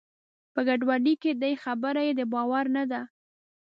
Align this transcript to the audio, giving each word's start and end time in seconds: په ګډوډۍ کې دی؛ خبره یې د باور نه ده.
په 0.53 0.59
ګډوډۍ 0.67 1.13
کې 1.21 1.31
دی؛ 1.41 1.53
خبره 1.63 2.01
یې 2.07 2.13
د 2.19 2.21
باور 2.33 2.65
نه 2.75 2.83
ده. 2.91 3.01